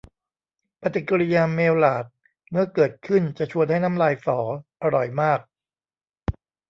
[0.81, 2.05] ปฏิกริยาเมลลาร์ด
[2.49, 4.39] เมื่อเกิดขึ้น จะชวนให้น้ำลายสอ
[4.81, 5.39] อร่อยมาก